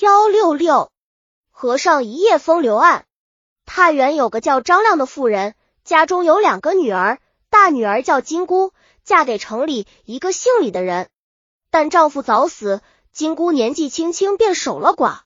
[0.00, 0.92] 幺六六，
[1.50, 3.04] 和尚一夜风流案。
[3.66, 7.18] 太原有个叫张亮的妇人，家中有两个女儿，
[7.50, 8.72] 大女儿叫金姑，
[9.02, 11.08] 嫁给城里一个姓李的人，
[11.72, 12.80] 但丈夫早死，
[13.10, 15.22] 金姑年纪轻轻便守了寡。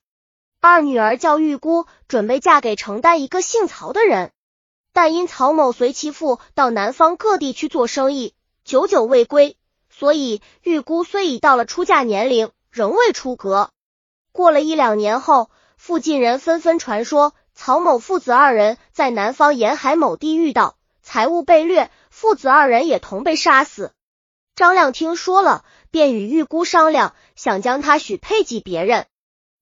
[0.62, 4.32] 二女儿叫玉姑，准备嫁给承担一个姓曹的人，
[4.94, 8.32] 但因曹某随其父到南方各地去做生意，
[8.64, 9.58] 久久未归，
[9.90, 13.70] 所以玉姑虽已到了出嫁年龄，仍未出阁。
[14.32, 23.92] 过了一两年后，附近人纷纷传说曹某父子二人在南方沿海某地遇到，财物被掠，父子二人也同被杀死。
[24.54, 29.06] 张亮听说了，便与玉姑商量，想将他许配给别人。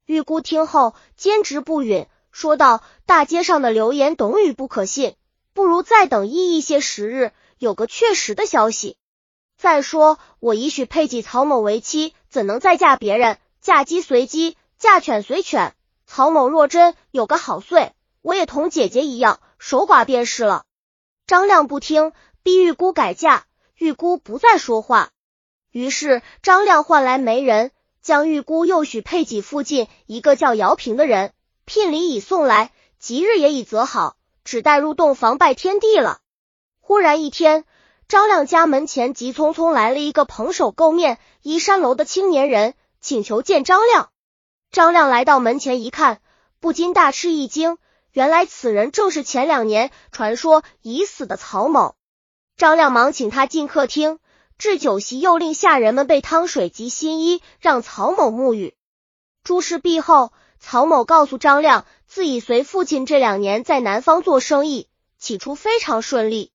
[0.07, 5.15] 玉姑听后坚持不允，说道：“大街上的流言董语不可信，
[5.53, 8.97] 不如再等一一些时日，有个确实的消息。
[9.57, 13.39] 再说我已许配给曹某为妻，怎能再嫁别人？
[13.61, 15.75] 嫁鸡随鸡。”嫁犬随犬，
[16.07, 20.65] 曹某若真有个好岁，我也同姐姐一样守寡便是了。
[21.27, 23.45] 张亮不听，逼玉姑改嫁，
[23.77, 25.11] 玉姑不再说话。
[25.71, 31.35] 于是张亮唤来媒人，将玉姑又许配给附近一个叫姚平的人，
[31.67, 36.21] 聘礼已送来，吉日也已择好，只待入洞房拜天地了。
[36.81, 37.67] 忽然一天，
[38.09, 44.10] 张亮家门前急匆匆来了一个蓬首垢面、衣衫楼的青年人，请求见张亮。
[44.71, 46.21] 张亮来到门前一看，
[46.61, 47.77] 不禁大吃一惊，
[48.13, 51.97] 原来此人正是前两年传说已死的曹某。
[52.57, 54.21] 张亮忙请他进客厅，
[54.59, 58.77] 置酒席，又令下人们备汤水及新衣，让曹某沐浴。
[59.43, 64.87] 诸事毕后，曹某告诉张亮，自己随父亲这两年在南方做生意，
[65.19, 66.53] 起初非常顺利，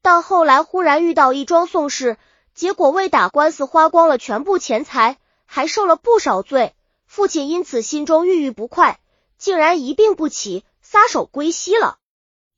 [0.00, 2.16] 但后来忽然遇到一桩宋事，
[2.54, 6.74] 结果为打官司花光了全部钱财，还受了不少罪。
[7.10, 9.00] 父亲因此心中郁郁不快，
[9.36, 11.98] 竟然一病不起，撒手归西了。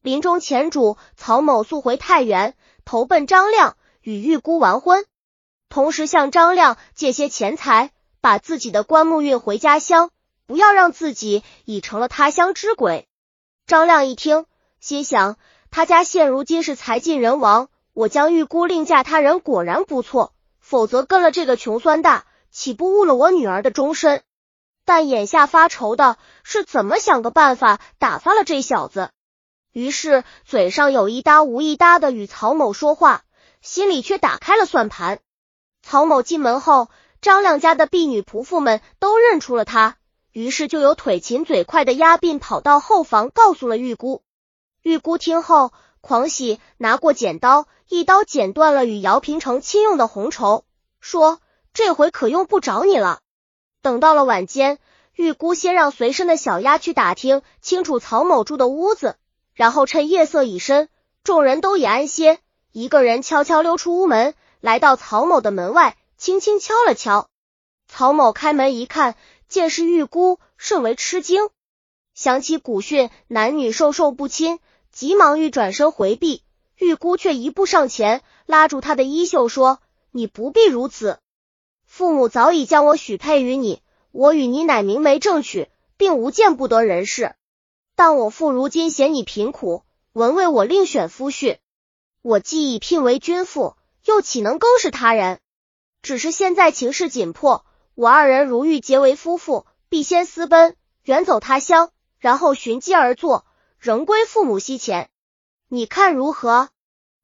[0.02, 5.06] 临终前主曹某速回太原，投奔张亮，与玉姑完婚，
[5.70, 10.10] 同时向张亮借些钱财，把自己的棺木运回家乡，
[10.44, 13.08] 不要让自己已成了他乡之鬼。
[13.66, 14.44] 张亮一听，
[14.80, 15.38] 心想
[15.70, 24.22] 他家现如今是财尽人亡，我将玉姑另嫁他人果然不错，否则跟了这个穷酸大，岂不误了我女儿的终身？
[24.84, 29.10] 但眼下发愁的是怎么想个办法打发了这小子。
[29.72, 33.22] 于是嘴上有一搭无一搭的与曹某说话，
[33.62, 35.20] 心里却打开了算盘。
[35.82, 36.88] 曹某进门后，
[37.20, 39.96] 张亮家的婢女仆妇们都认出了他，
[40.30, 44.22] 于是就有腿勤嘴快的押殡跑到后房，告诉了玉姑。
[44.82, 50.64] 玉姑听后狂喜，拿过剪刀，一刀剪断了与姚平城亲用的红绸，
[51.00, 51.40] 说
[51.72, 53.20] ：“这回可用不着你了。”
[53.82, 54.78] 等到了晚间，
[55.16, 59.16] 玉姑先让随身的小丫去打听清楚曹某住的屋子，
[59.54, 60.88] 然后趁夜色已深，
[61.24, 62.38] 众人都已安歇，
[62.70, 67.28] 一个人悄悄溜出屋门，来到曹某的门外，轻轻敲了敲。
[67.88, 69.16] 曹某开门一看，
[69.48, 71.50] 见是玉姑，甚为吃惊，
[72.14, 74.60] 想起古训男女授受不亲，
[74.92, 76.44] 急忙欲转身回避，
[76.78, 79.80] 玉姑却一步上前，拉住他的衣袖说
[80.12, 81.18] ：“你不必如此。”
[82.02, 83.80] 父母早已将我许配于你，
[84.10, 87.36] 我与你乃明媒正娶，并无见不得人事。
[87.94, 91.58] 但我父如今嫌你贫苦，闻为我另选夫婿。
[92.20, 95.38] 我既已聘为君父，又岂能更视他人？
[96.02, 97.64] 只是现在情势紧迫，
[97.94, 100.74] 我二人如欲结为夫妇，必先私奔，
[101.04, 103.46] 远走他乡，然后寻机而坐，
[103.78, 105.08] 仍归父母膝前。
[105.68, 106.70] 你看如何？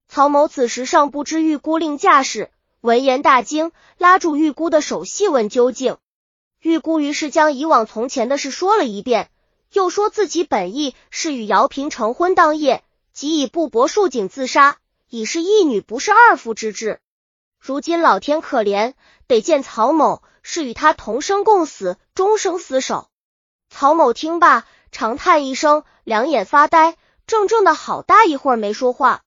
[0.07, 2.53] 曹某此时尚不知玉姑令嫁事。
[2.81, 5.97] 闻言大惊，拉住玉姑的手细问究竟。
[6.61, 9.31] 玉姑于是将以往从前的事说了一遍，
[9.73, 14.79] 又说自己本意是与姚平成婚当夜，即以布帛束颈自杀，
[15.09, 17.01] 已是一女不是二夫之志。
[17.59, 18.95] 如今老天可怜，
[19.27, 23.09] 得见曹某，是与他同生共死，终生厮守。
[23.69, 26.97] 曹某听罢，长叹一声，两眼发呆，
[27.27, 29.23] 怔怔的好大一会儿没说话。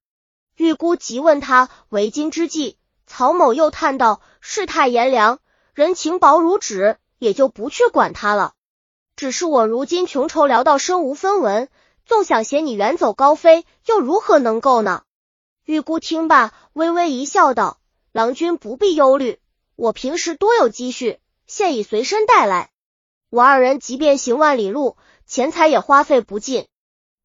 [0.56, 2.78] 玉姑急问他为今之计。
[3.14, 5.40] 曹某又叹道：“世态炎凉，
[5.74, 8.54] 人情薄如纸，也就不去管他了。
[9.18, 11.68] 只是我如今穷愁潦倒，身无分文，
[12.06, 15.04] 纵想携你远走高飞，又如何能够呢？”
[15.66, 17.82] 玉姑听罢，微微一笑，道
[18.14, 19.40] ：“郎君不必忧虑，
[19.76, 22.72] 我平时多有积蓄，现已随身带来。
[23.30, 24.96] 我二人即便行万里路，
[25.28, 26.66] 钱财也花费不尽。”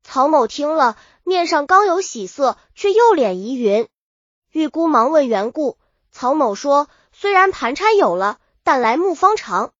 [0.02, 3.86] 曹某听了，面上刚有喜色，却又脸疑云。
[4.56, 5.76] 玉姑忙问缘故，
[6.10, 9.74] 曹某说：“虽然盘缠有了，但来木方长。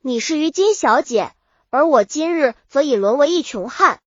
[0.00, 1.34] 你是于金小姐，
[1.68, 4.00] 而我今日则已沦为一穷汉。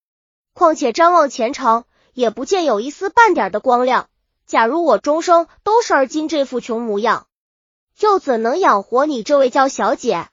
[0.56, 1.84] 况且瞻望前程，
[2.14, 4.10] 也不见有一丝半点的光亮。
[4.48, 7.28] 假如我终生都是而今这副穷模样，
[8.00, 10.30] 又怎能养活你这位娇小姐？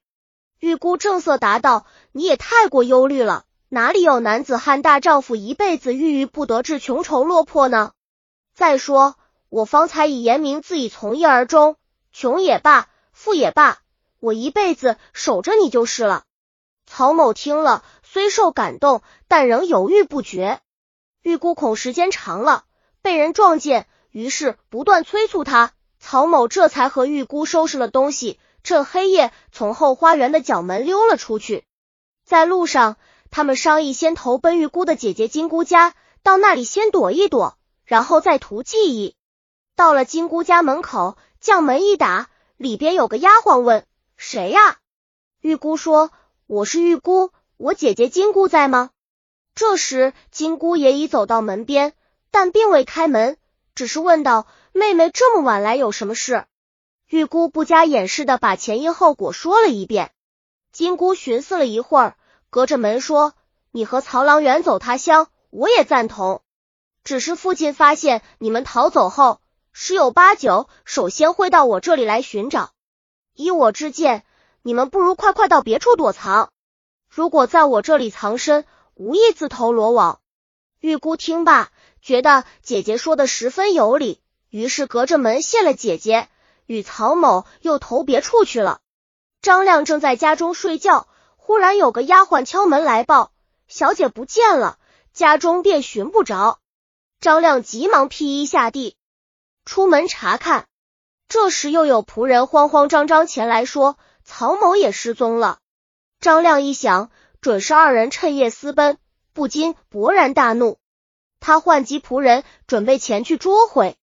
[0.61, 7.93] 玉姑正色答道：“你也太过忧虑了，哪里有男子汉大丈夫一辈子郁郁不得志、穷愁落魄呢？
[8.55, 9.17] 再说，
[9.55, 11.77] 我方才已言明自己从一而终，
[12.13, 13.79] 穷也罢，富也罢，
[14.19, 16.25] 我一辈子守着你就是了。”
[16.91, 20.59] 曹某听了，虽受感动，但仍犹豫不决。
[21.23, 22.65] 玉姑恐时间长了
[23.01, 23.87] 被人撞见。
[24.11, 31.65] 于是不断催促他，曹某这才和玉姑收拾了东西，趁黑夜从后花园的角门溜了出去。
[32.25, 32.97] 在路上，
[33.31, 39.15] 他们商议先投奔玉姑的姐姐金姑家，到那里先躲一躲，然后再图记忆。
[39.77, 43.85] 到了金姑家门口，将门一打，里边有个丫鬟问
[44.17, 44.79] ：“谁呀？”
[45.43, 46.13] 玉姑说
[46.47, 48.91] ：“我是玉姑，我姐姐金姑在吗？”
[49.57, 51.93] 这时金姑也已走到门边，
[52.31, 53.37] 但并未开门。
[53.75, 56.47] 只是问道：“妹妹这么晚来有什么事？”
[57.09, 60.13] 玉姑不加掩饰的把前因后果说了一遍。
[60.73, 62.17] 金姑寻思了一会儿，
[62.49, 63.35] 隔着门说
[63.73, 66.43] ：“你和曹郎远走他乡，我也赞同。
[67.03, 69.41] 只是父亲发现你们逃走后，
[69.77, 72.71] 十有八九首先会到我这里来寻找。
[73.35, 74.25] 依我之见，
[74.63, 76.53] 你们不如快快到别处躲藏。
[77.09, 80.21] 如果在我这里藏身，无意自投罗网。”
[80.79, 81.71] 玉姑听罢。
[82.01, 86.29] 觉得姐姐说的十分有理，于是隔着门谢了姐姐，
[86.67, 88.81] 与曹某又投别处去了。
[89.43, 93.33] 张亮正在家中睡觉，忽然有个丫鬟敲门来报，
[93.67, 94.79] 小姐不见了，
[95.13, 96.61] 家中便寻不着。
[97.21, 98.97] 张亮急忙披衣下地，
[99.65, 100.67] 出门查看。
[101.29, 105.59] 这时又有仆人慌慌张张前来说，曹某也失踪了。
[106.21, 108.99] 张亮一想，准是二人趁夜私奔，
[109.33, 110.79] 不禁勃然大怒。
[111.41, 113.97] 他唤集仆人，准备前去捉回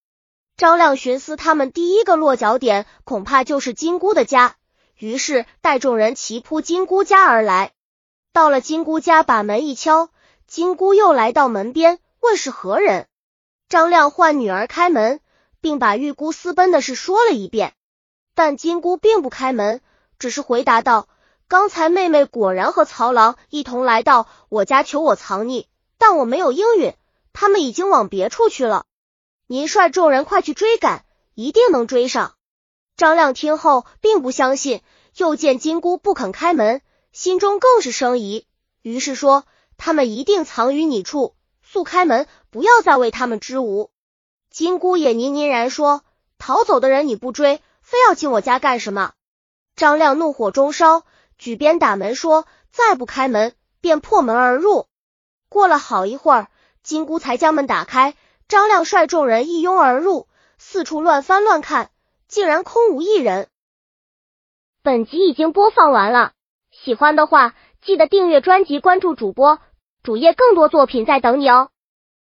[0.56, 0.96] 张亮。
[0.96, 4.56] 寻思他们第一个落脚点，恐怕就是金姑的家，
[4.96, 7.72] 于是带众人齐扑金姑家而来。
[8.32, 10.10] 到了金姑家，把门一敲，
[10.46, 13.06] 金姑又来到门边，问是何人。
[13.68, 15.20] 张亮唤女儿开门，
[15.62, 17.72] 并把玉姑私奔的事说了一遍，
[18.34, 19.80] 但金姑并不开门，
[20.18, 21.08] 只是回答道
[21.48, 25.66] ：“刚才妹妹果然和曹郎一同来到我家求我藏匿，
[25.96, 26.92] 但我没有应允。”
[27.34, 28.84] 他们已经往别处去了，
[29.46, 32.34] 您率众人快去追赶，一定能追上。
[32.94, 34.82] 张亮听后并不相信，
[35.16, 36.82] 又见金姑不肯开门，
[37.12, 38.46] 心中更是生疑，
[38.82, 39.46] 于是说
[39.78, 43.90] ：“他们一定藏于你处，速开门，不要再为他们支吾。”
[44.52, 46.02] 金姑也呢呢然说
[46.38, 49.14] ：“逃走的人你不追，非要进我家干什么？”
[49.74, 51.04] 张亮怒火中烧，
[51.38, 54.86] 举鞭打门，说：“再不开门，便破门而入。”
[55.48, 56.48] 过了好一会儿。
[56.82, 58.14] 金姑才将门打开，
[58.48, 60.26] 张亮率众人一拥而入，
[60.58, 61.90] 四处乱翻乱看，
[62.26, 63.46] 竟然空无一人。
[64.82, 66.32] 本集已经播放完了，
[66.72, 69.60] 喜欢的话记得订阅专辑，关注主播，
[70.02, 71.70] 主页更多作品在等你哦。